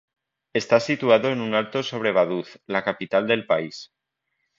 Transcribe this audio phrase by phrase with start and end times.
[0.53, 3.93] Está situado en un alto sobre Vaduz, la capital del país.